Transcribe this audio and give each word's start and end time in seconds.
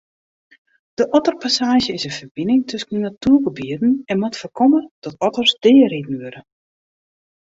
De 0.99 1.05
otterpassaazje 1.17 1.93
is 1.97 2.03
in 2.05 2.11
ferbining 2.13 2.67
tusken 2.69 2.99
natuergebieten 2.99 4.01
en 4.05 4.19
moat 4.19 4.37
foarkomme 4.37 4.81
dat 4.99 5.19
otters 5.27 5.53
deariden 5.65 6.17
wurde. 6.19 6.41